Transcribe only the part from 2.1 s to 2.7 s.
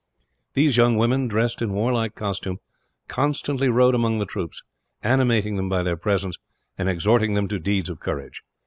costume,